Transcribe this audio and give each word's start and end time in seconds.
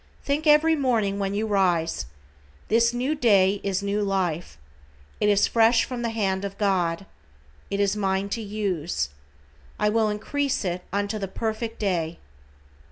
Think 0.23 0.47
every 0.47 0.75
morning 0.75 1.19
when 1.19 1.35
you 1.35 1.45
rise 1.45 2.07
"This 2.69 2.91
new 2.91 3.13
day 3.13 3.59
is 3.63 3.83
new 3.83 4.01
life. 4.01 4.57
It 5.19 5.29
is 5.29 5.45
fresh 5.45 5.85
from 5.85 6.01
the 6.01 6.09
hand 6.09 6.43
of 6.43 6.57
God. 6.57 7.05
It 7.69 7.79
is 7.79 7.95
mine 7.95 8.27
to 8.29 8.41
use. 8.41 9.09
I 9.77 9.89
will 9.89 10.09
increase 10.09 10.65
it 10.65 10.83
unto 10.91 11.19
the 11.19 11.27
Perfect 11.27 11.77
Day." 11.77 12.17